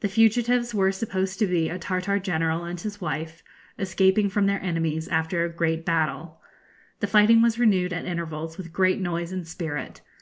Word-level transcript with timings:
The 0.00 0.08
fugitives 0.08 0.74
were 0.74 0.90
supposed 0.92 1.38
to 1.38 1.46
be 1.46 1.68
a 1.68 1.78
Tartar 1.78 2.18
general 2.20 2.64
and 2.64 2.80
his 2.80 3.02
wife, 3.02 3.42
escaping 3.78 4.30
from 4.30 4.46
their 4.46 4.62
enemies 4.62 5.08
after 5.08 5.44
a 5.44 5.50
great 5.52 5.84
battle. 5.84 6.40
The 7.00 7.06
fighting 7.06 7.42
was 7.42 7.58
renewed 7.58 7.92
at 7.92 8.06
intervals 8.06 8.56
with 8.56 8.72
great 8.72 8.98
noise 8.98 9.30
and 9.30 9.46
spirit. 9.46 10.00